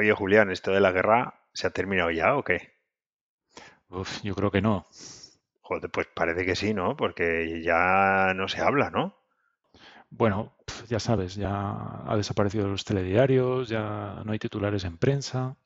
[0.00, 2.72] Oye, Julián, ¿esto de la guerra se ha terminado ya o qué?
[3.90, 4.86] Uf, yo creo que no.
[5.62, 6.96] Joder, pues parece que sí, ¿no?
[6.98, 9.16] Porque ya no se habla, ¿no?
[10.10, 10.56] Bueno,
[10.88, 15.56] ya sabes, ya ha desaparecido de los telediarios, ya no hay titulares en prensa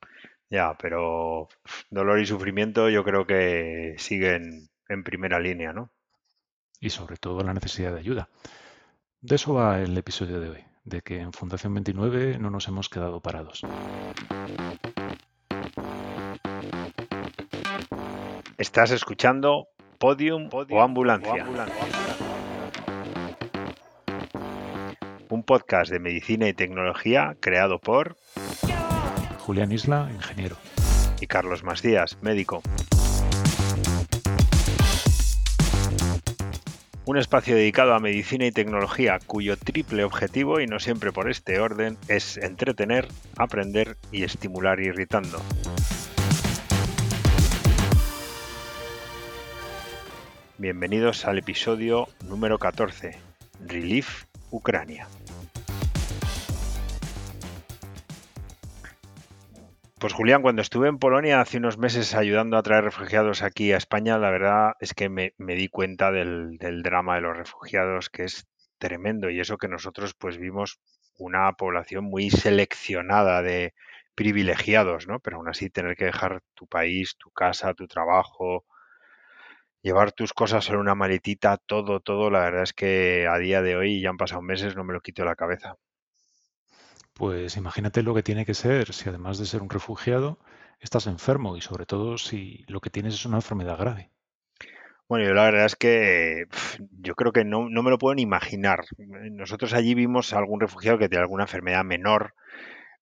[0.51, 1.49] Ya, pero
[1.91, 5.91] dolor y sufrimiento yo creo que siguen en primera línea, ¿no?
[6.81, 8.29] y sobre todo la necesidad de ayuda.
[9.21, 12.89] De eso va el episodio de hoy, de que en Fundación 29 no nos hemos
[12.89, 13.63] quedado parados.
[18.59, 21.47] Estás escuchando Podium, o Ambulancia,
[25.29, 28.17] un podcast de medicina y tecnología creado por
[29.39, 30.57] Julián Isla, ingeniero.
[31.21, 32.63] y Carlos Masdías, médico.
[37.07, 41.61] Un espacio dedicado a medicina y tecnología cuyo triple objetivo, y no siempre por este
[41.61, 45.39] orden, es entretener, aprender y estimular irritando.
[50.57, 53.19] Bienvenidos al episodio número 14,
[53.67, 55.07] Relief Ucrania.
[60.05, 63.79] Pues Julián, cuando estuve en Polonia hace unos meses ayudando a traer refugiados aquí a
[63.79, 68.25] España, la verdad es que me, di cuenta del, del drama de los refugiados, que
[68.25, 68.47] es
[68.77, 70.79] tremendo, y eso que nosotros pues vimos
[71.17, 73.73] una población muy seleccionada de
[74.15, 75.21] privilegiados, ¿no?
[75.21, 78.67] Pero aún así tener que dejar tu país, tu casa, tu trabajo,
[79.81, 83.75] llevar tus cosas en una maletita, todo, todo, la verdad es que a día de
[83.77, 85.77] hoy, ya han pasado meses, no me lo quito de la cabeza.
[87.15, 90.39] Pues imagínate lo que tiene que ser si además de ser un refugiado,
[90.81, 94.11] estás enfermo y sobre todo si lo que tienes es una enfermedad grave.
[95.09, 96.47] Bueno, yo la verdad es que
[97.01, 98.85] yo creo que no, no me lo puedo ni imaginar.
[99.31, 102.35] Nosotros allí vimos a algún refugiado que tenía alguna enfermedad menor,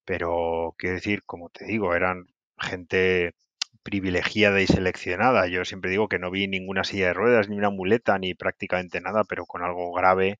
[0.04, 2.26] pero quiero decir, como te digo, eran
[2.58, 3.34] gente
[3.82, 5.46] privilegiada y seleccionada.
[5.48, 9.00] Yo siempre digo que no vi ninguna silla de ruedas, ni una muleta, ni prácticamente
[9.00, 10.38] nada, pero con algo grave,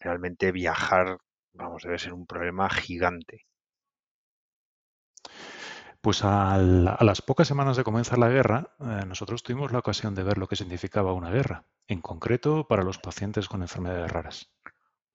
[0.00, 1.18] realmente viajar,
[1.52, 3.46] vamos, debe ser un problema gigante.
[6.00, 10.22] Pues a las pocas semanas de comenzar la guerra, eh, nosotros tuvimos la ocasión de
[10.22, 14.50] ver lo que significaba una guerra, en concreto para los pacientes con enfermedades raras.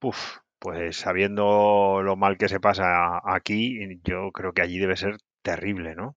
[0.02, 5.18] Uf, pues sabiendo lo mal que se pasa aquí, yo creo que allí debe ser
[5.42, 6.16] terrible, ¿no?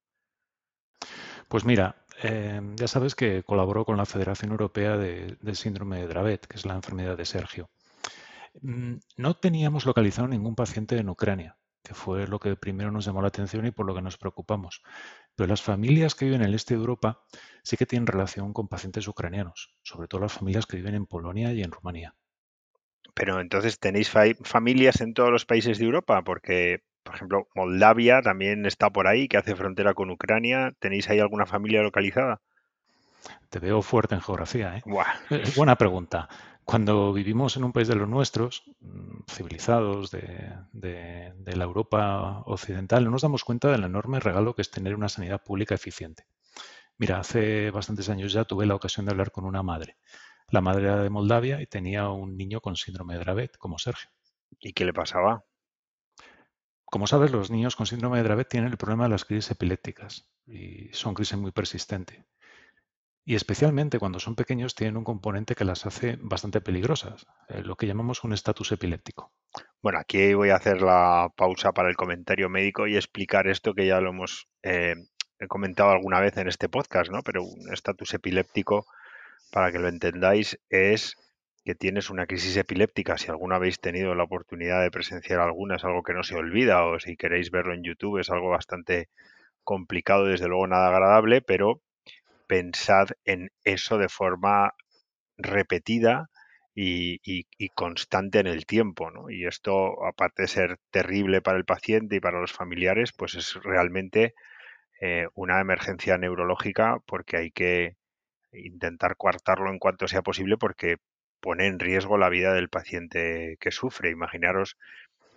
[1.48, 6.46] Pues mira, eh, ya sabes que colaboró con la Federación Europea de, Síndrome de Dravet,
[6.46, 7.70] que es la enfermedad de Sergio.
[8.60, 13.20] Mm, No teníamos localizado ningún paciente en Ucrania, que fue lo que primero nos llamó
[13.22, 14.82] la atención y por lo que nos preocupamos.
[15.34, 17.22] Pero las familias que viven en el este de Europa
[17.64, 21.52] sí que tienen relación con pacientes ucranianos, sobre todo las familias que viven en Polonia
[21.52, 22.14] y en Rumanía.
[23.14, 28.22] Pero entonces tenéis fa- familias en todos los países de Europa, porque, por ejemplo, Moldavia
[28.22, 30.72] también está por ahí, que hace frontera con Ucrania.
[30.78, 32.40] ¿Tenéis ahí alguna familia localizada?
[33.50, 34.82] Te veo fuerte en geografía, ¿eh?
[34.84, 36.28] Buah, Eh, buena pregunta.
[36.64, 42.42] Cuando vivimos en un país de los nuestros, mm, civilizados de, de- de la Europa
[42.46, 46.24] occidental, no nos damos cuenta del enorme regalo que es tener una sanidad pública eficiente.
[46.98, 49.96] Mira, hace bastantes años ya tuve la ocasión de hablar con una madre.
[50.50, 54.10] La madre era de Moldavia y tenía un niño con síndrome de Dravet, como Sergio.
[54.60, 55.44] ¿y qué le pasaba?
[56.84, 60.30] Como sabes, los niños con síndrome de Dravet tienen el problema de las crisis epilépticas
[60.46, 62.24] y son crisis muy persistentes.
[63.28, 67.76] Y especialmente cuando son pequeños tienen un componente que las hace bastante peligrosas, eh, lo
[67.76, 69.34] que llamamos un estatus epiléptico.
[69.82, 73.86] Bueno, aquí voy a hacer la pausa para el comentario médico y explicar esto que
[73.86, 74.94] ya lo hemos eh,
[75.46, 77.20] comentado alguna vez en este podcast, ¿no?
[77.22, 78.86] Pero un estatus epiléptico,
[79.52, 81.14] para que lo entendáis, es
[81.66, 83.18] que tienes una crisis epiléptica.
[83.18, 86.82] Si alguna habéis tenido la oportunidad de presenciar alguna, es algo que no se olvida,
[86.82, 89.10] o si queréis verlo en YouTube, es algo bastante
[89.64, 91.82] complicado, desde luego nada agradable, pero
[92.48, 94.74] pensad en eso de forma
[95.36, 96.30] repetida
[96.74, 99.30] y, constante en el tiempo, ¿no?
[99.30, 103.54] Y esto, aparte de ser terrible para el paciente y para los familiares, pues es
[103.62, 104.34] realmente
[105.00, 107.96] eh, una emergencia neurológica porque hay que
[108.52, 110.96] intentar coartarlo en cuanto sea posible porque
[111.40, 114.10] pone en riesgo la vida del paciente que sufre.
[114.10, 114.76] Imaginaros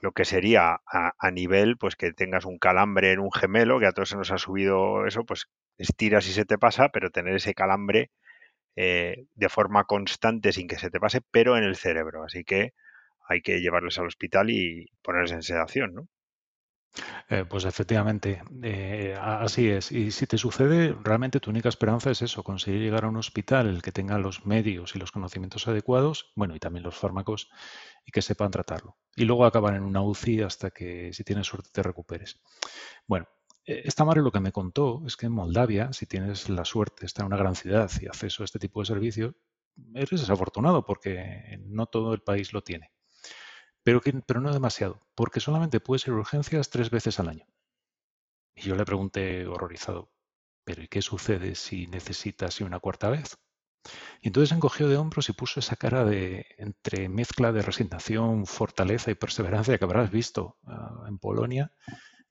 [0.01, 3.87] lo que sería a, a nivel, pues que tengas un calambre en un gemelo, que
[3.87, 5.47] a todos se nos ha subido eso, pues
[5.81, 8.11] estiras y se te pasa, pero tener ese calambre
[8.75, 12.23] eh, de forma constante sin que se te pase, pero en el cerebro.
[12.23, 12.73] Así que
[13.27, 16.07] hay que llevarles al hospital y ponerles en sedación, ¿no?
[17.29, 19.91] Eh, pues efectivamente, eh, así es.
[19.91, 23.67] Y si te sucede, realmente tu única esperanza es eso, conseguir llegar a un hospital
[23.67, 27.49] el que tenga los medios y los conocimientos adecuados, bueno, y también los fármacos,
[28.05, 28.97] y que sepan tratarlo.
[29.15, 32.41] Y luego acabar en una UCI hasta que, si tienes suerte, te recuperes.
[33.07, 33.27] Bueno,
[33.65, 37.05] esta madre lo que me contó es que en Moldavia, si tienes la suerte de
[37.07, 39.35] estar en una gran ciudad y acceso a este tipo de servicios,
[39.93, 42.91] eres desafortunado porque no todo el país lo tiene.
[43.83, 47.45] Pero, pero no demasiado, porque solamente puedes ir a urgencias tres veces al año.
[48.55, 50.11] Y yo le pregunté horrorizado,
[50.63, 53.37] ¿pero y qué sucede si necesitas una cuarta vez?
[54.21, 59.09] Y entonces encogió de hombros y puso esa cara de entre mezcla de resignación, fortaleza
[59.09, 61.73] y perseverancia que habrás visto ah, en Polonia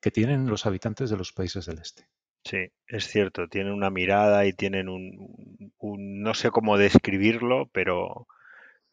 [0.01, 2.07] que tienen los habitantes de los países del este.
[2.45, 8.27] Sí, es cierto, tienen una mirada y tienen un, no sé cómo describirlo, pero,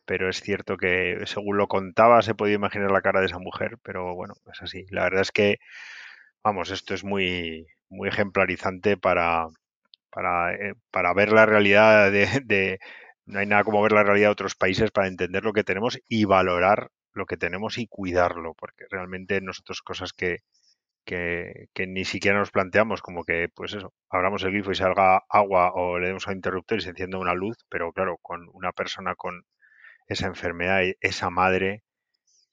[0.06, 3.78] pero es cierto que según lo contaba se podía imaginar la cara de esa mujer,
[3.84, 4.86] pero bueno, es así.
[4.90, 5.60] La verdad es que,
[6.44, 9.48] vamos, esto es muy, muy ejemplarizante para,
[10.10, 12.80] para, eh, para ver la realidad de,
[13.26, 16.00] no hay nada como ver la realidad de otros países para entender lo que tenemos
[16.10, 20.40] y valorar lo que tenemos y cuidarlo, porque realmente nosotros cosas que,
[21.08, 25.72] que, ni siquiera nos planteamos, como que, pues eso, abramos el grifo y salga agua
[25.74, 29.16] o le demos a interruptor y se encienda una luz, pero claro, con una persona
[29.16, 29.46] con
[30.08, 31.84] esa enfermedad, esa madre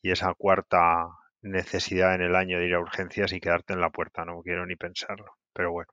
[0.02, 1.08] y esa cuarta
[1.42, 4.64] necesidad en el año de ir a urgencias y quedarte en la puerta, no quiero
[4.66, 5.92] ni pensarlo, pero bueno.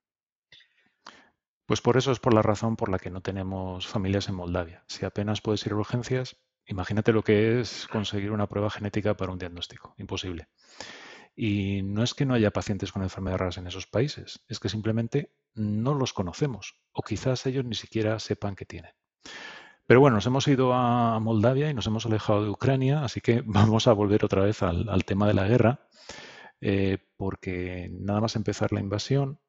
[1.66, 4.84] Pues por eso es por la razón por la que no tenemos familias en Moldavia.
[4.86, 6.36] Si apenas puedes ir a urgencias,
[6.66, 9.94] imagínate lo que es conseguir una prueba genética para un diagnóstico.
[9.98, 10.48] Imposible.
[11.34, 14.68] Y no es que no haya pacientes con enfermedades raras en esos países, es que
[14.68, 18.92] simplemente no los conocemos o quizás ellos ni siquiera sepan que tienen.
[19.86, 23.42] Pero bueno, nos hemos ido a Moldavia y nos hemos alejado de Ucrania, así que
[23.46, 25.88] vamos a volver otra vez al, tema de la guerra,
[26.60, 29.40] eh, porque nada más empezar la invasión,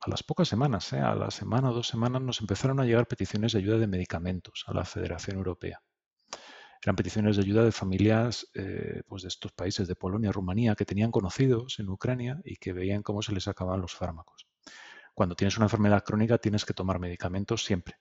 [0.00, 3.06] a las pocas semanas, eh, a la semana o dos semanas, nos empezaron a llegar
[3.06, 5.82] peticiones de ayuda de medicamentos a la Federación Europea.
[6.82, 10.84] Eran peticiones de ayuda de familias eh, pues de estos países, de Polonia, Rumanía, que
[10.84, 14.46] tenían conocidos en Ucrania y que veían cómo se les acababan los fármacos.
[15.14, 17.98] Cuando tienes una enfermedad crónica tienes que tomar medicamentos siempre.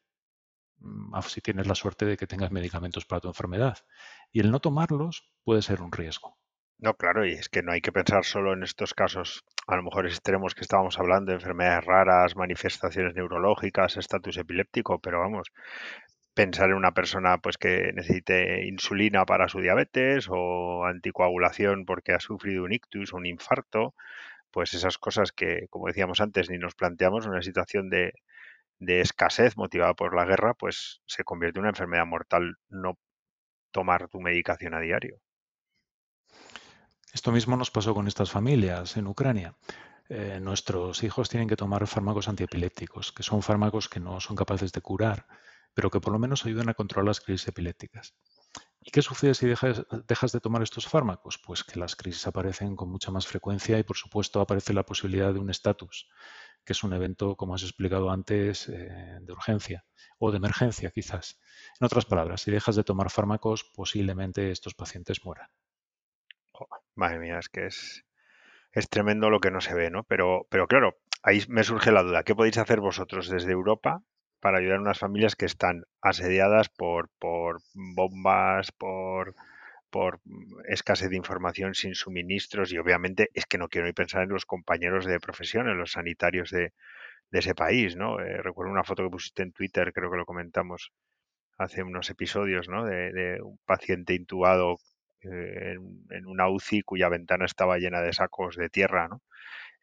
[0.79, 3.77] Mm, si tienes la suerte de que tengas medicamentos para tu enfermedad.
[4.31, 6.37] Y el no tomarlos puede ser un riesgo.
[6.77, 9.83] No, claro, y es que no hay que pensar solo en estos casos, a lo
[9.83, 15.53] mejor extremos que estábamos hablando, enfermedades raras, manifestaciones neurológicas, estatus epiléptico, pero vamos,
[16.35, 22.19] pensar en una persona pues que necesite insulina para su diabetes o anticoagulación porque ha
[22.19, 23.95] sufrido un ictus o un infarto,
[24.51, 28.13] pues esas cosas que, como decíamos antes, ni nos planteamos en una situación de,
[28.79, 32.99] escasez motivada por la guerra, pues se convierte en una enfermedad mortal no
[33.71, 35.17] tomar tu medicación a diario.
[37.13, 39.55] Esto mismo nos pasó con estas familias en Ucrania.
[40.09, 44.73] Eh, nuestros hijos tienen que tomar fármacos antiepilépticos, que son fármacos que no son capaces
[44.73, 45.25] de curar,
[45.75, 48.15] pero que por lo menos ayudan a controlar las crisis epilépticas.
[48.81, 51.39] ¿Y qué sucede si dejas, dejas, de tomar estos fármacos?
[51.45, 55.33] Pues que las crisis aparecen con mucha más frecuencia y por supuesto aparece la posibilidad
[55.33, 56.07] de un estatus,
[56.63, 59.85] que es un evento, como has explicado antes, eh, de urgencia
[60.17, 61.39] o de emergencia quizás.
[61.79, 65.49] En otras palabras, si dejas de tomar fármacos, posiblemente estos pacientes mueran.
[66.93, 68.05] Madre mía, es que es,
[68.71, 70.03] es tremendo lo que no se ve, ¿no?
[70.03, 72.23] Pero, pero claro, ahí me surge la duda.
[72.23, 74.03] ¿Qué podéis hacer vosotros desde Europa
[74.45, 79.33] para ayudar a unas familias que están asediadas por, por bombas, por,
[79.89, 80.21] por
[80.67, 84.45] escasez de información, sin suministros y obviamente es que no quiero ni pensar en los
[84.45, 86.73] compañeros de profesión, en los sanitarios de,
[87.31, 88.19] de ese país, ¿no?
[88.19, 90.91] Eh, recuerdo una foto que pusiste en Twitter, creo que lo comentamos
[91.57, 92.85] hace unos episodios, ¿no?
[92.85, 94.77] De, un paciente intubado
[95.23, 95.75] eh,
[96.11, 99.23] en, una UCI cuya ventana estaba llena de sacos de tierra, ¿no?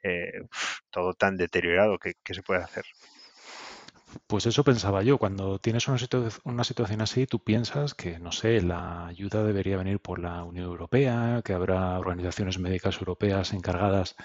[0.05, 0.43] Eh,
[0.91, 2.85] todo tan deteriorado, ¿qué, se puede hacer?
[4.27, 5.19] Pues eso pensaba yo.
[5.19, 5.99] Cuando tienes una,
[6.45, 10.67] una, situación así, tú piensas que, no sé, la ayuda debería venir por la Unión
[10.67, 14.17] Europea, que habrá organizaciones médicas europeas encargadas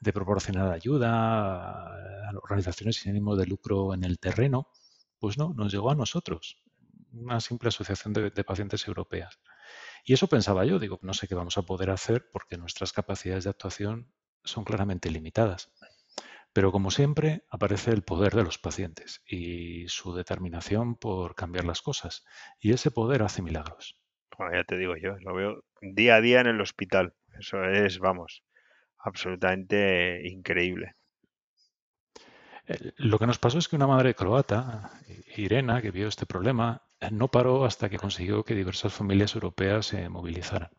[0.00, 1.90] de proporcionar ayuda,
[2.42, 4.68] organizaciones sin ánimo de lucro en el terreno.
[5.18, 6.62] Pues no, nos llegó a nosotros,
[7.12, 9.38] una simple asociación de pacientes europeas.
[10.04, 13.44] Y eso pensaba yo, digo, no sé qué vamos a poder hacer porque nuestras capacidades
[13.44, 14.12] de actuación
[14.44, 15.70] son claramente limitadas.
[16.52, 21.82] Pero como siempre, aparece el poder de los pacientes y su determinación por cambiar las
[21.82, 22.24] cosas.
[22.58, 23.98] Y ese poder hace milagros.
[24.36, 27.14] Bueno, ya te digo yo, lo veo día a día en el hospital.
[27.38, 28.44] Eso es, vamos,
[28.98, 30.94] absolutamente increíble.
[32.66, 34.90] Eh, lo que nos pasó es que una madre croata,
[35.36, 40.08] Irena, que vio este problema, no paró hasta que consiguió que diversas familias europeas se
[40.08, 40.70] movilizaran.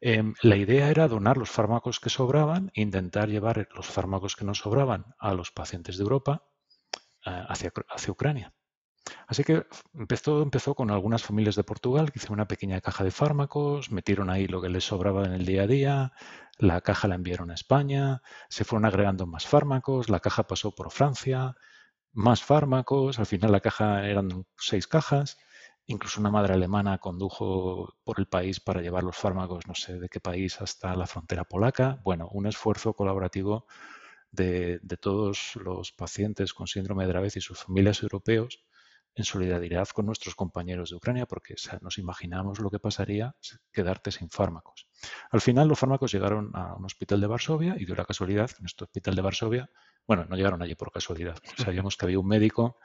[0.00, 4.54] Em, la idea era donar los fármacos que sobraban intentar llevar los fármacos que no
[4.54, 6.44] sobraban a los pacientes de Europa
[7.26, 8.54] eh, hacia, hacia Ucrania.
[9.26, 13.10] Así que empezó, empezó con algunas familias de Portugal que hicieron una pequeña caja de
[13.10, 16.12] fármacos, metieron ahí lo que les sobraba en el día a día,
[16.58, 20.90] la caja la enviaron a España, se fueron agregando más fármacos, la caja pasó por
[20.90, 21.56] Francia,
[22.12, 25.38] más fármacos, al final la caja eran seis cajas,
[25.90, 30.08] incluso una madre alemana condujo por el país para llevar los fármacos, no sé de
[30.08, 32.00] qué país, hasta la frontera polaca.
[32.04, 33.66] Bueno, un esfuerzo colaborativo
[34.30, 38.62] de, todos los pacientes con síndrome de Dravet y sus familias europeos
[39.16, 43.34] en solidaridad con nuestros compañeros de Ucrania, porque nos imaginamos lo que pasaría
[43.72, 44.86] quedarte sin fármacos.
[45.32, 48.66] Al final los fármacos llegaron a un hospital de Varsovia y dio la casualidad en
[48.66, 49.70] este hospital de Varsovia,
[50.06, 52.78] bueno, no llegaron allí por casualidad, sabíamos que había un médico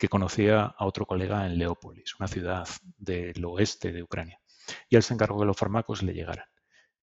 [0.00, 2.66] que conocía a otro colega en Leópolis, una ciudad
[2.96, 4.40] del oeste de Ucrania,
[4.88, 6.46] y él se encargó que los fármacos le llegaran.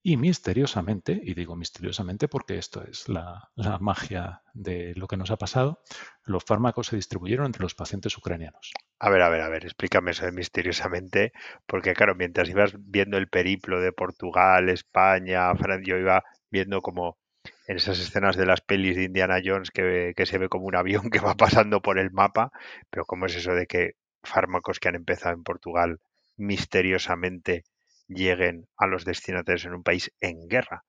[0.01, 5.37] Y misteriosamente, y digo misteriosamente porque esto es la, magia de lo que nos ha
[5.37, 5.83] pasado,
[6.23, 8.71] los fármacos se distribuyeron entre los pacientes ucranianos.
[8.99, 11.33] A ver, a ver, a ver, explícame eso de misteriosamente,
[11.67, 17.19] porque claro, mientras ibas viendo el periplo de Portugal, España, Francia, yo iba viendo como
[17.67, 20.75] en esas escenas de las pelis de Indiana Jones que, que se ve como un
[20.75, 22.51] avión que va pasando por el mapa,
[22.89, 23.91] pero ¿cómo es eso de que
[24.23, 25.99] fármacos que han empezado en Portugal
[26.37, 27.63] misteriosamente
[28.07, 30.85] lleguen a los destinatarios en un país en guerra.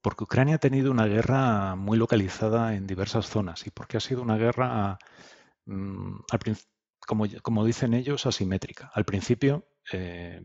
[0.00, 4.22] Porque Ucrania ha tenido una guerra muy localizada en diversas zonas y porque ha sido
[4.22, 4.98] una guerra,
[5.66, 6.20] mm,
[7.06, 8.90] como, como, dicen ellos, asimétrica.
[8.94, 10.42] Al principio eh,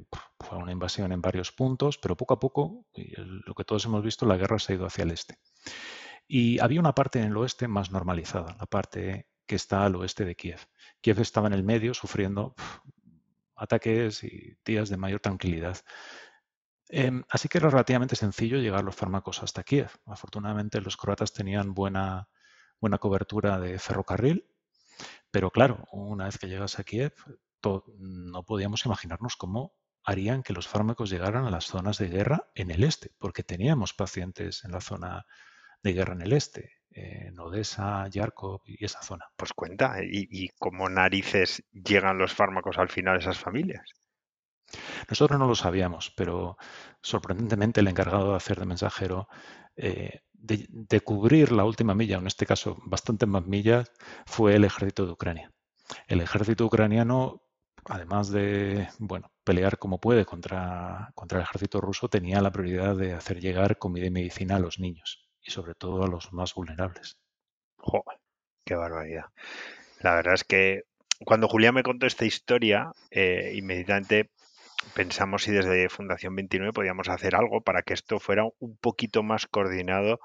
[0.72, 4.60] invasión en varios puntos, pero poco a poco, lo que todos hemos visto, la guerra
[4.60, 5.40] se ha ido hacia el este.
[6.28, 10.26] Y había una parte en el oeste más normalizada, la parte que está al oeste
[10.26, 10.60] de Kiev.
[11.02, 12.54] Kiev estaba en el medio sufriendo
[13.56, 15.78] ataques y días de mayor tranquilidad.
[16.90, 19.90] Em, así que era relativamente sencillo llegar los fármacos hasta Kiev.
[20.06, 22.30] Afortunadamente los croatas tenían buena,
[22.80, 24.48] buena cobertura de ferrocarril,
[25.32, 27.14] pero claro, una vez que llegas a Kiev,
[27.98, 29.74] no podíamos imaginarnos cómo
[30.08, 33.94] harían que los fármacos llegaran a las zonas de guerra en el este, porque teníamos
[33.94, 35.26] pacientes en la zona
[35.84, 39.26] de guerra en el este en Odessa, Yarkov y esa zona.
[39.36, 43.92] Pues cuenta, ¿y, cómo narices llegan los fármacos al final a esas familias?
[45.08, 46.58] Nosotros no lo sabíamos, pero
[47.02, 49.28] sorprendentemente el encargado de hacer de mensajero,
[49.76, 53.92] eh, de, cubrir la última milla, en este caso bastante más millas,
[54.26, 55.52] fue el ejército de Ucrania.
[56.08, 57.44] El ejército ucraniano,
[57.90, 63.14] además de bueno, pelear como puede contra, contra el ejército ruso, tenía la prioridad de
[63.14, 67.18] hacer llegar comida y medicina a los niños y sobre todo a los más vulnerables.
[67.78, 68.20] Joder,
[68.66, 69.26] qué barbaridad.
[70.02, 70.84] La verdad es que
[71.26, 74.30] cuando Julián me contó esta historia, eh, inmediatamente
[74.94, 79.48] pensamos si desde Fundación 29 podíamos hacer algo para que esto fuera un poquito más
[79.48, 80.20] coordinado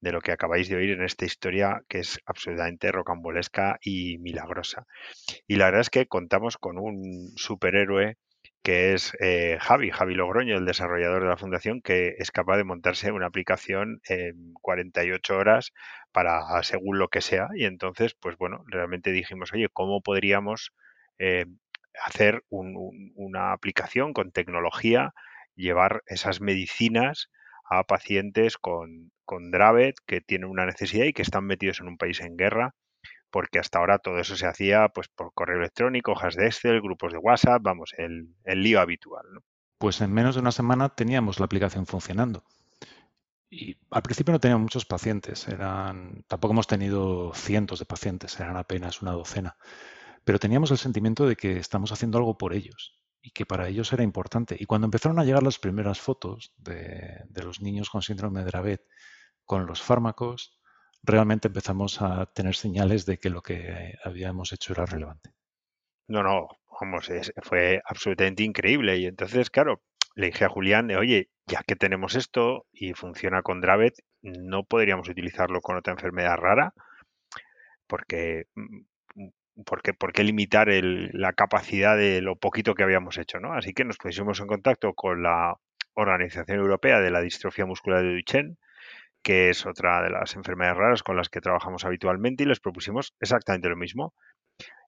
[0.00, 4.86] de lo que acabáis de oír en esta historia que es absolutamente rocambolesca y milagrosa.
[5.46, 8.16] Y la verdad es que contamos con un superhéroe
[8.62, 12.64] que es eh, Javi, Javi Logroño, el desarrollador de la fundación, que es capaz de
[12.64, 15.72] montarse una aplicación en 48 horas
[16.12, 17.48] para según lo que sea.
[17.54, 20.72] Y entonces, pues bueno, realmente dijimos, oye, ¿cómo podríamos
[21.18, 21.46] eh,
[22.04, 25.14] hacer una aplicación con tecnología,
[25.54, 27.30] llevar esas medicinas
[27.70, 31.98] a pacientes con, con Dravet que tienen una necesidad y que están metidos en un
[31.98, 32.74] país en guerra
[33.30, 37.12] porque hasta ahora todo eso se hacía pues por correo electrónico, hojas de Excel, grupos
[37.12, 39.24] de WhatsApp, vamos, el, lío habitual.
[39.78, 42.44] Pues en menos de una semana teníamos la aplicación funcionando.
[43.50, 48.56] Y al principio no teníamos muchos pacientes, eran, tampoco hemos tenido cientos de pacientes, eran
[48.56, 49.56] apenas una docena.
[50.28, 53.90] Pero teníamos el sentimiento de que estamos haciendo algo por ellos y que para ellos
[53.94, 54.58] era importante.
[54.60, 58.82] Y cuando empezaron a llegar las primeras fotos de, los niños con síndrome de Dravet
[59.46, 60.60] con los fármacos,
[61.02, 65.30] realmente empezamos a tener señales de que lo que habíamos hecho era relevante.
[66.08, 67.10] No, no, vamos,
[67.42, 68.98] fue absolutamente increíble.
[68.98, 69.80] Y entonces, claro,
[70.14, 75.08] le dije a Julián, oye, ya que tenemos esto y funciona con Dravet, ¿no podríamos
[75.08, 76.74] utilizarlo con otra enfermedad rara?
[77.86, 78.44] Porque,
[79.64, 83.40] ¿por qué limitar la capacidad de lo poquito que habíamos hecho?
[83.40, 83.52] ¿no?
[83.52, 85.56] Así que nos pusimos en contacto con la
[85.94, 88.56] Organización Europea de la Distrofia Muscular de Duchenne,
[89.22, 93.14] que es otra de las enfermedades raras con las que trabajamos habitualmente y les propusimos
[93.20, 94.14] exactamente lo mismo.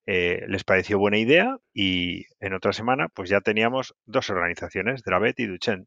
[0.07, 5.39] Eh, les pareció buena idea y en otra semana pues ya teníamos dos organizaciones, Dravet
[5.41, 5.87] y Duchenne.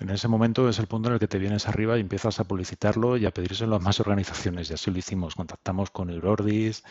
[0.00, 2.44] En ese momento es el punto en el que te vienes arriba y empiezas a
[2.44, 4.70] publicitarlo y a pedírselo a más organizaciones.
[4.70, 5.34] Y así lo hicimos.
[5.34, 6.82] Contactamos con Eurordis,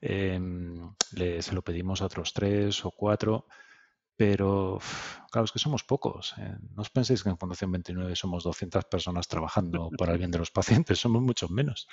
[0.00, 3.46] em, se lo pedimos a otros tres o cuatro
[4.18, 4.80] pero,
[5.30, 6.34] claro, es que somos pocos.
[6.38, 6.56] ¿eh?
[6.74, 10.38] No os penséis que en Fundación 29 somos 200 personas trabajando para el bien de
[10.38, 11.86] los pacientes, somos muchos menos.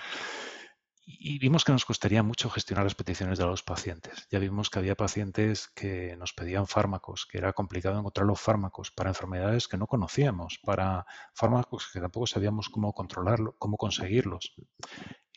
[1.07, 4.27] Y vimos que nos costaría mucho gestionar las peticiones de los pacientes.
[4.31, 8.89] Ya vimos que había pacientes que nos pedían fármacos, que era complicado encontrar los fármacos
[8.89, 14.55] para enfermedades que no conocíamos, para fármacos que tampoco sabíamos cómo controlarlo, cómo conseguirlos.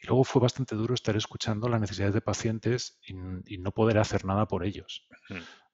[0.00, 4.24] Y luego fue bastante duro estar escuchando las necesidades de pacientes y, no poder hacer
[4.24, 5.06] nada por ellos.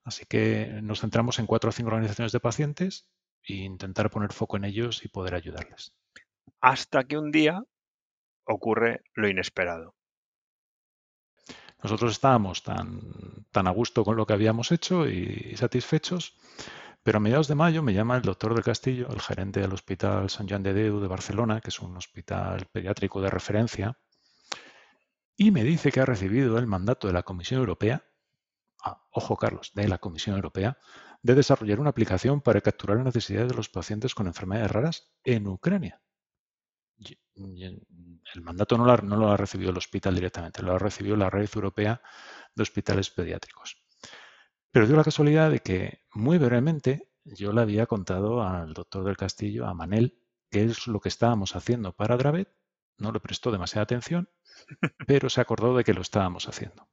[0.03, 3.09] Así que nos centramos en cuatro o cinco organizaciones de pacientes
[3.43, 5.95] e intentar poner foco en ellos y poder ayudarles.
[6.59, 7.63] Hasta que un día
[8.45, 9.95] ocurre lo inesperado.
[11.83, 16.35] Nosotros estábamos tan, tan a gusto con lo que habíamos hecho y satisfechos,
[17.03, 20.29] pero a mediados de mayo me llama el doctor del Castillo, el gerente del Hospital
[20.29, 23.99] Sant Joan de Déu de Barcelona, que es un hospital pediátrico de referencia,
[25.37, 28.05] y me dice que ha recibido el mandato de la Comisión Europea,
[28.83, 30.79] ah, ojo Carlos, de la Comisión Europea,
[31.21, 35.45] de desarrollar una aplicación para capturar las necesidades de los pacientes con enfermedades raras en
[35.47, 36.01] Ucrania
[37.35, 42.01] el mandato no, lo ha recibido el hospital directamente, lo ha recibido la Red Europea
[42.55, 43.77] de Hospitales Pediátricos.
[44.71, 49.17] Pero dio la casualidad de que muy brevemente yo le había contado al doctor del
[49.17, 52.49] Castillo, a Manel, qué es lo que estábamos haciendo para Dravet.
[52.97, 54.29] No le prestó demasiada atención,
[55.07, 56.87] pero se acordó de que lo estábamos haciendo.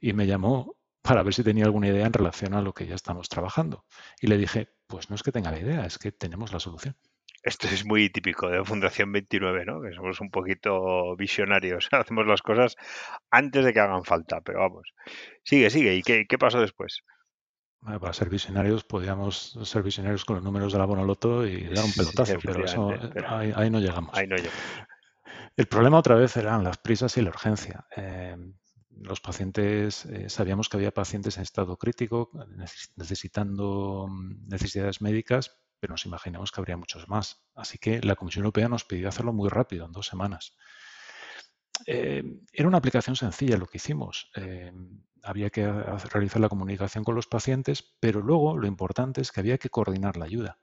[0.00, 2.94] Y me llamó para ver si tenía alguna idea en relación a lo que ya
[2.94, 3.84] estamos trabajando.
[4.20, 6.96] Y le dije, pues no es que tenga la idea, es que tenemos la solución.
[7.44, 9.82] Esto es muy típico de Fundación 29, ¿no?
[9.82, 11.88] Que somos un poquito visionarios.
[11.92, 12.74] Hacemos las cosas
[13.30, 14.94] antes de que hagan falta, pero vamos.
[15.42, 15.94] Sigue, sigue.
[15.94, 17.02] ¿Y qué, pasó después?
[17.82, 21.92] para ser visionarios, podíamos ser visionarios con los números de la Bonoloto y dar un
[21.92, 22.94] pelotazo, pero, eso,
[23.26, 24.16] ahí, no llegamos.
[24.16, 24.58] Ahí no llegamos.
[25.54, 27.86] El problema otra vez eran las prisas y la urgencia.
[27.94, 28.36] Eh,
[28.88, 32.30] los pacientes, eh, sabíamos que había pacientes en estado crítico,
[32.96, 37.44] necesitando mm, necesidades médicas, pero nos imaginamos que habría muchos más.
[37.54, 40.56] Así que la Comisión Europea nos pidió hacerlo muy rápido, en dos semanas.
[41.84, 42.24] Eh,
[42.54, 44.30] era una aplicación sencilla lo que hicimos.
[44.34, 44.72] Eh,
[45.22, 45.70] había que
[46.10, 50.16] realizar la comunicación con los pacientes, pero luego lo importante es que había que coordinar
[50.16, 50.58] la ayuda.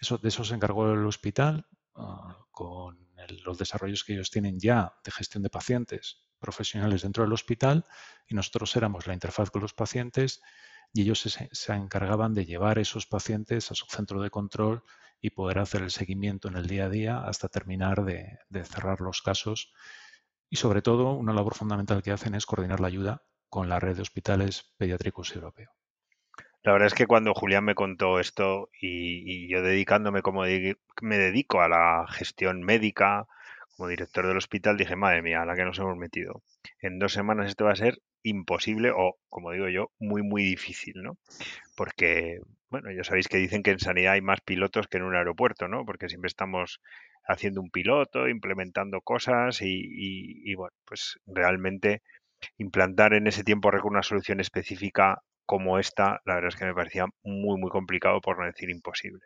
[0.00, 1.66] Eso, de eso se encargó el hospital
[1.96, 3.10] ah, con
[3.44, 7.84] los desarrollos que ellos tienen ya de gestión de pacientes profesionales dentro del hospital
[8.28, 10.40] y nosotros éramos la interfaz con los pacientes
[10.92, 14.82] y ellos se, encargaban de llevar esos pacientes a su centro de control
[15.20, 19.22] y poder hacer el seguimiento en el día a día hasta terminar de, cerrar los
[19.22, 19.72] casos.
[20.50, 23.96] Y sobre todo, una labor fundamental que hacen es coordinar la ayuda con la red
[23.96, 25.70] de hospitales pediátricos europeo.
[26.62, 31.60] La verdad es que cuando Julián me contó esto y, yo dedicándome como me dedico
[31.60, 33.26] a la gestión médica,
[33.76, 36.42] como director del hospital, dije, madre mía, a la que nos hemos metido.
[36.80, 41.02] En dos semanas esto va a ser imposible o, como digo yo, muy, muy difícil,
[41.02, 41.18] ¿no?
[41.76, 45.14] Porque, bueno, ya sabéis que dicen que en sanidad hay más pilotos que en un
[45.14, 45.84] aeropuerto, ¿no?
[45.84, 46.80] Porque siempre estamos
[47.24, 52.02] haciendo un piloto, implementando cosas y, bueno, pues realmente
[52.58, 56.74] implantar en ese tiempo récord una solución específica como esta, la verdad es que me
[56.74, 59.24] parecía muy, muy complicado, por no decir imposible.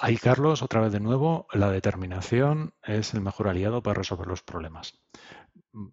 [0.00, 4.42] Ahí, Carlos, otra vez de nuevo, la determinación es el mejor aliado para resolver los
[4.42, 4.98] problemas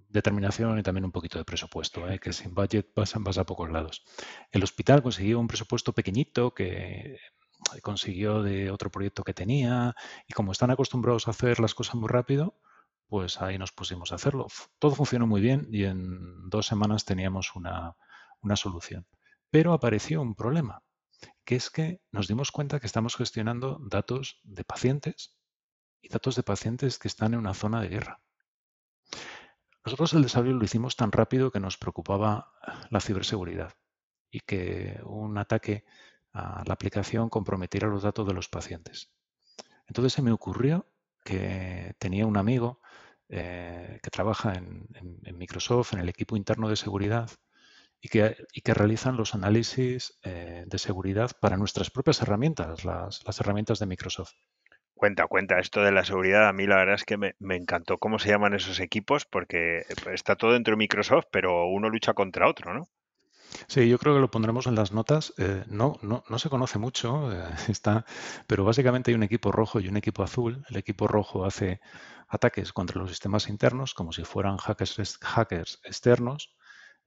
[0.10, 2.20] determinación y también un poquito de presupuesto, ¿eh?
[2.20, 4.04] que sin budget vas, a pocos lados.
[4.52, 7.18] El hospital consiguió un presupuesto pequeñito que
[7.82, 9.96] consiguió de otro proyecto que tenía
[10.28, 12.60] y como están acostumbrados a hacer las cosas muy rápido,
[13.08, 14.48] pues ahí nos pusimos a hacerlo.
[14.80, 17.96] Todo funcionó muy bien y en dos semanas teníamos una,
[18.42, 19.06] una solución.
[19.50, 20.82] Pero apareció un problema,
[21.46, 25.38] que es que nos dimos cuenta que estamos gestionando datos de pacientes
[26.02, 28.20] y datos de pacientes que están en una zona de guerra.
[29.86, 32.54] Nosotros el desarrollo lo hicimos tan rápido que nos preocupaba
[32.90, 33.74] la ciberseguridad
[34.32, 35.84] y que un ataque
[36.32, 39.12] a la aplicación comprometiera los datos de los pacientes.
[39.88, 40.88] Entonces se me ocurrió
[41.24, 42.80] que tenía un amigo
[43.30, 44.88] eh, que trabaja en,
[45.38, 47.30] Microsoft, en el equipo interno de seguridad,
[48.02, 53.86] y que, realizan los análisis eh, de seguridad para nuestras propias herramientas, las herramientas de
[53.86, 54.34] Microsoft.
[55.04, 58.20] Cuenta, cuenta, esto de la seguridad, a mí la verdad es que me, encantó cómo
[58.20, 59.82] se llaman esos equipos, porque
[60.14, 62.88] está todo dentro de Microsoft, pero uno lucha contra otro, ¿no?
[63.68, 65.34] Sí, yo creo que lo pondremos en las notas.
[65.38, 68.06] Eh, no, no, no, se conoce mucho, eh, está,
[68.48, 70.64] pero básicamente hay un equipo rojo y un equipo azul.
[70.70, 71.82] El equipo rojo hace
[72.30, 76.56] ataques contra los sistemas internos como si fueran hackers, hackers externos.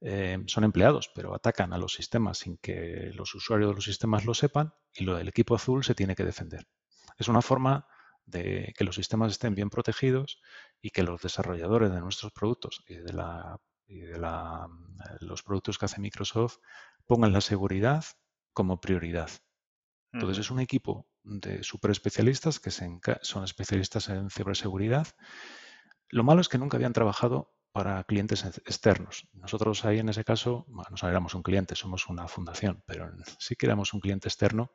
[0.01, 4.23] Eh, son empleados, pero atacan a los sistemas sin que los usuarios de los sistemas
[4.23, 6.67] lo sepan y lo del equipo azul se tiene que defender.
[7.17, 7.87] Es una forma
[8.25, 10.41] de que los sistemas estén bien protegidos
[10.81, 13.13] y que los desarrolladores de nuestros productos y de,
[15.21, 16.57] los productos que hace Microsoft
[17.05, 18.03] pongan la seguridad
[18.53, 19.29] como prioridad.
[20.11, 25.07] Entonces es un equipo de super especialistas que son especialistas en ciberseguridad
[26.09, 29.27] Lo malo es que nunca habían trabajado para clientes externos.
[29.33, 33.55] Nosotros ahí en ese caso, bueno, no éramos un cliente, somos una fundación, pero sí
[33.55, 34.71] que éramos un cliente externo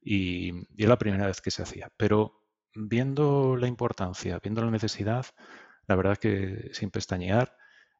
[0.00, 1.90] y, y es la primera vez que se hacía.
[1.96, 2.42] Pero
[2.74, 5.26] viendo la importancia, viendo la necesidad,
[5.86, 7.56] la verdad que sin pestañear,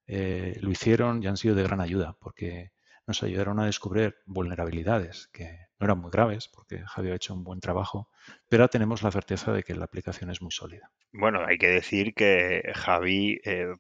[0.06, 2.72] eh, lo hicieron y han sido de gran ayuda, porque
[3.06, 7.44] nos ayudaron a descubrir vulnerabilidades que no eran muy graves, porque Javier ha hecho un
[7.44, 8.08] buen trabajo,
[8.48, 10.90] pero tenemos la certeza de que la aplicación es muy sólida.
[11.12, 13.74] Bueno, hay que decir que Javi eh,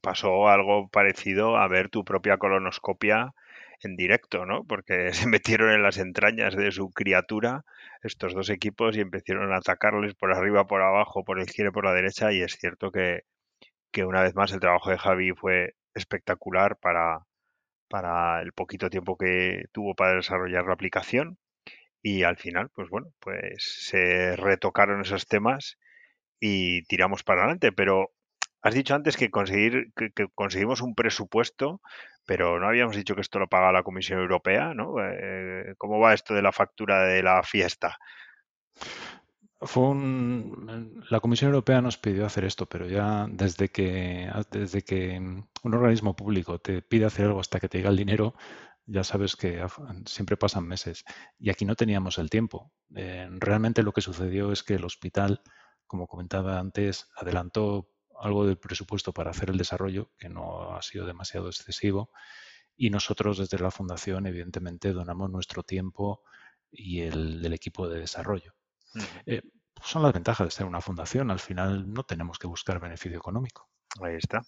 [0.00, 3.34] pasó algo parecido a ver tu propia colonoscopia
[3.82, 4.64] en directo, ¿no?
[4.64, 7.64] Porque se metieron en las entrañas de su criatura
[8.02, 11.84] estos dos equipos y empezaron a atacarles por arriba, por abajo, por la izquierda por
[11.84, 12.32] la derecha.
[12.32, 13.22] Y es cierto que,
[13.92, 17.26] que una vez más el trabajo de Javi fue espectacular para,
[17.88, 21.38] para el poquito tiempo que tuvo para desarrollar la aplicación.
[22.02, 25.78] Y al final, pues bueno, pues se retocaron esos temas
[26.40, 28.12] y tiramos para adelante, pero
[28.62, 31.80] has dicho antes que conseguir que, conseguimos un presupuesto,
[32.26, 34.96] pero no habíamos dicho que esto lo paga la Comisión Europea, ¿no?
[35.00, 37.98] Eh, ¿Cómo va esto de la factura de la fiesta?
[39.60, 45.18] Fue un, la Comisión Europea nos pidió hacer esto, pero ya desde que, desde que
[45.18, 48.34] un organismo público te pide hacer algo hasta que te llega el dinero,
[48.86, 49.64] ya sabes que
[50.06, 51.04] siempre pasan meses.
[51.38, 52.72] Y aquí no teníamos el tiempo.
[52.94, 55.42] Eh, realmente lo que sucedió es que el hospital,
[55.86, 57.88] como comentaba antes, adelantó
[58.20, 62.10] algo del presupuesto para hacer el desarrollo, que no ha sido demasiado excesivo,
[62.76, 66.22] y nosotros desde la Fundación, evidentemente, donamos nuestro tiempo
[66.70, 68.54] y el del equipo de desarrollo.
[69.26, 69.42] Eh,
[69.82, 71.30] son las ventajas de ser una fundación.
[71.30, 73.68] Al final no tenemos que buscar beneficio económico.
[74.02, 74.42] Ahí está.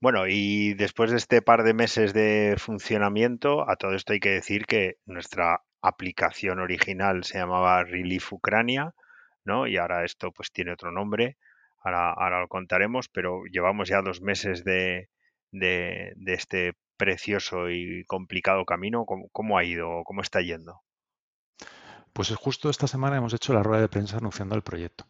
[0.00, 4.30] Bueno, y después de este par de meses de funcionamiento, a todo esto hay que
[4.30, 8.94] decir que nuestra aplicación original se llamaba Relief Ucrania,
[9.44, 9.66] ¿no?
[9.66, 11.38] Y ahora esto pues tiene otro nombre,
[11.84, 15.10] ahora, ahora lo contaremos, pero llevamos ya dos meses de,
[15.52, 19.04] de, este precioso y complicado camino.
[19.04, 20.02] ¿Cómo, ¿Cómo, ha ido?
[20.04, 20.80] ¿Cómo está yendo?
[22.12, 25.06] Pues justo esta semana hemos hecho la rueda de prensa anunciando el proyecto.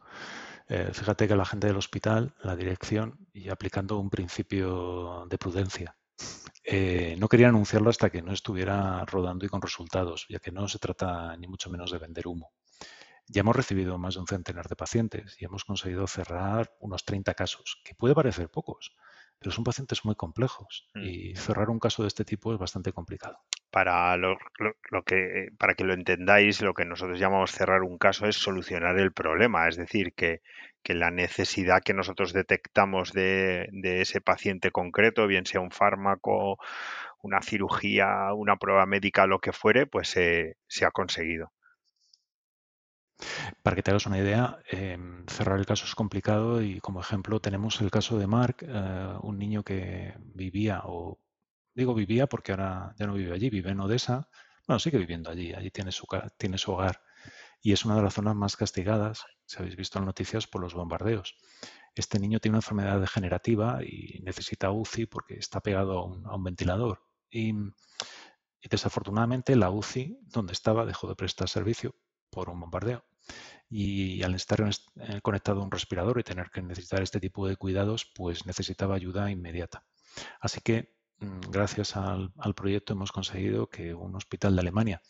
[0.68, 5.96] Eh, fíjate que la gente del hospital, la dirección, y aplicando un principio de prudencia,
[6.64, 10.66] eh, no quería anunciarlo hasta que no estuviera rodando y con resultados, ya que no
[10.66, 12.52] se trata ni mucho menos de vender humo.
[13.26, 17.34] Ya hemos recibido más de un centenar de pacientes y hemos conseguido cerrar unos 30
[17.34, 18.94] casos, que puede parecer pocos,
[19.38, 21.02] pero son pacientes muy complejos mm.
[21.02, 23.38] y cerrar un caso de este tipo es bastante complicado
[23.74, 24.36] para lo,
[25.04, 29.12] que para que lo entendáis, lo que nosotros llamamos cerrar un caso es solucionar el
[29.12, 30.42] problema, es decir, que,
[30.86, 36.58] la necesidad que nosotros detectamos de, ese paciente concreto, bien sea un fármaco,
[37.20, 41.50] una cirugía, una prueba médica, lo que fuere, pues se ha conseguido.
[43.62, 47.40] Para que te hagas una idea, em, cerrar el caso es complicado y como ejemplo
[47.40, 51.18] tenemos el caso de Mark, eh, un niño que vivía o
[51.74, 54.28] Digo vivía porque ahora ya no vive allí, vive en Odessa.
[54.66, 56.06] Bueno, sigue viviendo allí, allí tiene su,
[56.38, 57.02] tiene su hogar.
[57.60, 60.74] Y es una de las zonas más castigadas, si habéis visto en noticias, por los
[60.74, 61.36] bombardeos.
[61.94, 67.02] Este niño tiene una enfermedad degenerativa y necesita UCI porque está pegado a un, ventilador.
[67.30, 71.96] Y, y, desafortunadamente la UCI, donde estaba, dejó de prestar servicio
[72.30, 73.04] por un bombardeo.
[73.70, 77.56] Y al estar eh, conectado a un respirador y tener que necesitar este tipo de
[77.56, 79.84] cuidados, pues necesitaba ayuda inmediata.
[80.40, 85.02] Así que Mm, gracias al, proyecto hemos conseguido que un hospital de Alemania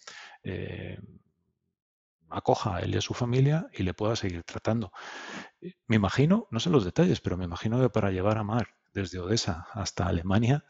[0.43, 0.99] eh,
[2.29, 4.93] acoja a él y a su familia y le pueda seguir tratando.
[5.61, 8.69] Eh, me imagino, no sé los detalles, pero me imagino que para llevar a Mar
[8.93, 10.65] desde Odessa hasta Alemania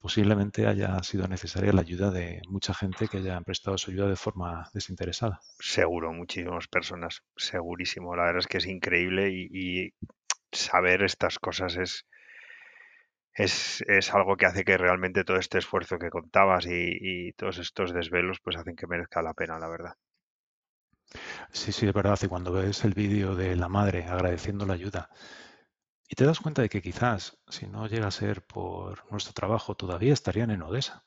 [0.00, 4.16] posiblemente haya sido necesaria la ayuda de mucha gente que haya prestado su ayuda de
[4.16, 5.40] forma desinteresada.
[5.58, 8.14] Seguro, muchísimas personas, segurísimo.
[8.14, 9.92] La verdad es que es increíble y
[10.52, 12.06] saber estas cosas es,
[13.36, 17.92] es, es, algo que hace que realmente todo este esfuerzo que contabas y, todos estos
[17.92, 19.94] desvelos pues hacen que merezca la pena, la verdad.
[21.52, 22.18] Sí, sí, es verdad.
[22.22, 25.10] Y cuando ves el vídeo de la madre agradeciendo la ayuda
[26.08, 29.74] y te das cuenta de que quizás si no llega a ser por nuestro trabajo
[29.74, 31.04] todavía estarían en Odessa.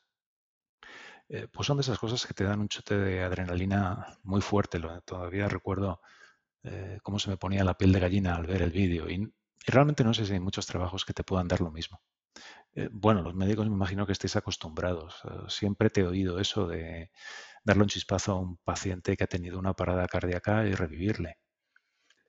[1.28, 4.80] Eh, pues son de esas cosas que te dan un chute de adrenalina muy fuerte.
[5.04, 6.00] Todavía recuerdo
[6.64, 9.32] eh, cómo se me ponía la piel de gallina al ver el vídeo y,
[9.66, 12.00] realmente no sé si hay muchos trabajos que te puedan dar lo mismo.
[12.74, 15.22] Eh, bueno, los médicos me imagino que estéis acostumbrados.
[15.48, 17.10] Siempre te he oído eso de
[17.64, 21.38] darle un chispazo a un paciente que ha tenido una parada cardíaca y revivirle.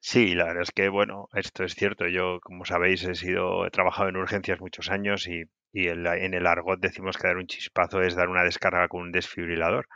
[0.04, 2.08] Sí, la verdad es que, bueno, esto es cierto.
[2.08, 6.80] Yo, como sabéis, he sido, he trabajado en urgencias muchos años y, en el argot
[6.82, 9.88] decimos que dar un chispazo es dar una descarga con un desfibrilador.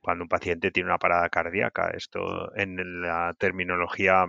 [0.00, 4.26] Cuando un paciente tiene una parada cardíaca, esto en la terminología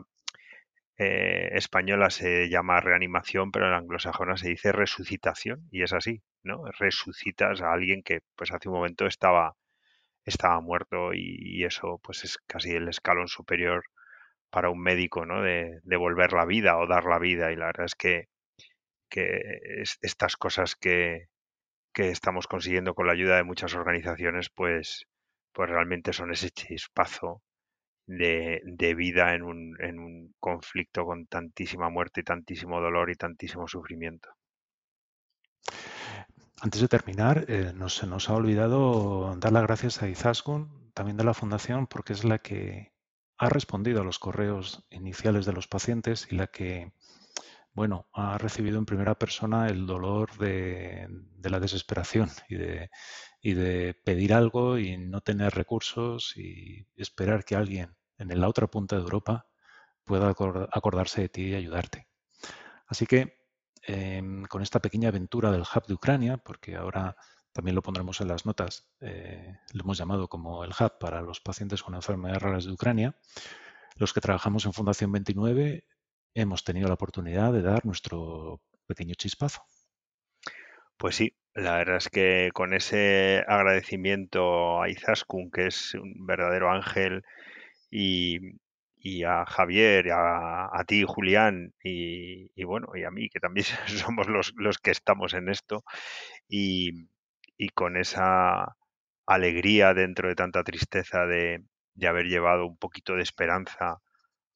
[0.97, 6.21] eh, española se llama reanimación, pero en la anglosajona se dice resucitación y es así,
[6.43, 6.63] ¿no?
[6.79, 9.55] Resucitas a alguien que pues hace un momento estaba,
[10.25, 13.84] estaba muerto y, eso pues es casi el escalón superior
[14.50, 15.42] para un médico, ¿no?
[15.42, 18.30] De devolver la vida o dar la vida y la verdad es que,
[19.10, 19.42] que
[20.02, 21.28] estas cosas que,
[21.94, 25.06] que estamos consiguiendo con la ayuda de muchas organizaciones pues,
[25.54, 27.42] pues realmente son ese chispazo
[28.08, 33.68] de, vida en un, en un conflicto con tantísima muerte y tantísimo dolor y tantísimo
[33.68, 34.30] sufrimiento.
[36.62, 41.24] Antes de terminar, eh, nos, nos ha olvidado dar las gracias a Izaskun, también de
[41.24, 42.92] la Fundación, porque es la que
[43.39, 46.91] ha respondido a los correos iniciales de los pacientes y la que,
[47.73, 51.08] bueno, ha recibido en primera persona el dolor de,
[51.41, 52.89] la desesperación y de,
[53.41, 58.67] y de pedir algo y no tener recursos y esperar que alguien en la otra
[58.67, 59.47] punta de Europa
[60.04, 60.36] pueda
[60.71, 62.08] acordarse de ti y ayudarte.
[62.88, 63.38] Así que
[63.84, 67.15] em, con esta pequeña aventura del Hub de Ucrania, porque ahora
[67.60, 71.41] también lo pondremos en las notas, eh, lo hemos llamado como el Hub para los
[71.41, 73.17] pacientes con enfermedades raras de Ucrania,
[73.98, 75.84] los que trabajamos en Fundación 29
[76.36, 79.62] hemos tenido la oportunidad de dar nuestro pequeño chispazo.
[80.95, 86.72] Pues sí, la verdad es que con ese agradecimiento a Izaskun, que es un verdadero
[86.72, 87.24] ángel
[87.91, 88.39] y,
[89.26, 94.54] a Javier, a, a ti, Julián, y, bueno, y a mí, que también somos los,
[94.56, 95.84] los que estamos en esto,
[96.48, 97.10] y,
[97.60, 98.76] y, con esa
[99.28, 104.00] alegría dentro de tanta tristeza de, de haber llevado un poquito de esperanza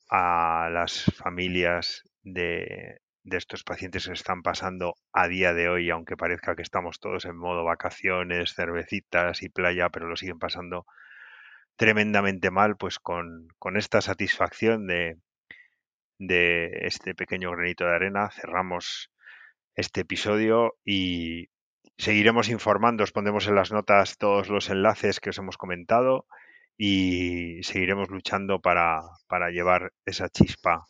[0.10, 6.18] a las familias de, de estos pacientes que están pasando a día de hoy, aunque
[6.18, 10.86] parezca que estamos todos en modo vacaciones, cervecitas y playa, pero lo siguen pasando
[11.78, 15.18] tremendamente mal, pues con, esta satisfacción de,
[16.20, 19.10] de este pequeño granito de arena cerramos
[19.76, 21.48] este episodio y
[21.98, 26.26] seguiremos informando, os pondremos en las notas todos los enlaces que os hemos comentado
[26.78, 30.88] y seguiremos luchando para, para llevar esa chispa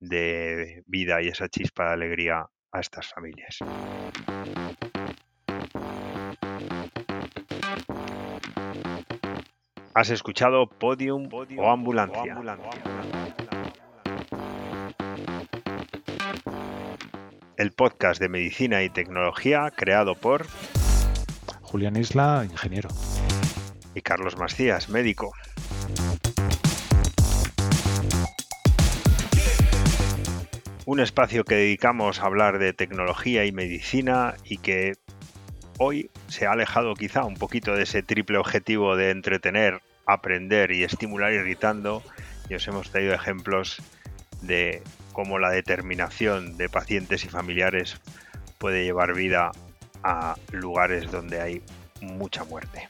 [0.00, 3.58] de vida y esa chispa de alegría a estas familias.
[9.94, 11.28] Has escuchado Podium,
[11.58, 12.34] o Ambulancia.
[17.62, 20.48] El podcast de medicina y tecnología creado por
[21.60, 22.88] Julián Isla, ingeniero.
[23.94, 25.32] Y Carlos Macías, médico.
[30.86, 34.94] Un espacio que dedicamos a hablar de tecnología y medicina y que
[35.78, 40.82] hoy se ha alejado quizá un poquito de ese triple objetivo de entretener, aprender y
[40.82, 42.02] estimular irritando
[42.48, 43.80] y os hemos traído ejemplos
[44.40, 48.00] de cómo la determinación de pacientes y familiares
[48.58, 49.52] puede llevar vida
[50.02, 51.62] a lugares donde hay
[52.00, 52.86] mucha muerte.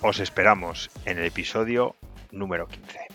[0.00, 1.94] Os esperamos en el episodio
[2.32, 3.11] número 15.